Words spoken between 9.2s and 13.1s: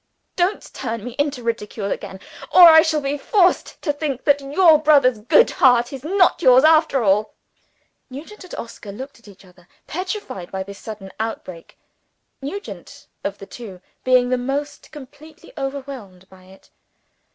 each other, petrified by this sudden outbreak; Nugent,